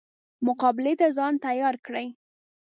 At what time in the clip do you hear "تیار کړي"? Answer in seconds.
1.45-2.07